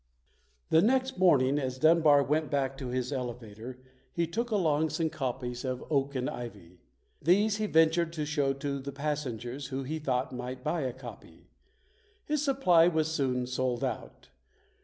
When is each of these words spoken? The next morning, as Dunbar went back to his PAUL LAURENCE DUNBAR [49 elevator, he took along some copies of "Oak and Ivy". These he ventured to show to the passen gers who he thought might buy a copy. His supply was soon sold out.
The 0.71 0.81
next 0.81 1.19
morning, 1.19 1.59
as 1.59 1.77
Dunbar 1.77 2.23
went 2.23 2.49
back 2.49 2.75
to 2.79 2.87
his 2.87 3.11
PAUL 3.11 3.25
LAURENCE 3.25 3.39
DUNBAR 3.39 3.47
[49 3.55 3.63
elevator, 3.73 3.91
he 4.11 4.25
took 4.25 4.49
along 4.49 4.89
some 4.89 5.09
copies 5.11 5.63
of 5.63 5.83
"Oak 5.91 6.15
and 6.15 6.27
Ivy". 6.27 6.81
These 7.21 7.57
he 7.57 7.67
ventured 7.67 8.11
to 8.13 8.25
show 8.25 8.51
to 8.53 8.79
the 8.79 8.91
passen 8.91 9.37
gers 9.37 9.67
who 9.67 9.83
he 9.83 9.99
thought 9.99 10.31
might 10.31 10.63
buy 10.63 10.81
a 10.81 10.91
copy. 10.93 11.49
His 12.25 12.43
supply 12.43 12.87
was 12.87 13.09
soon 13.13 13.45
sold 13.45 13.83
out. 13.83 14.29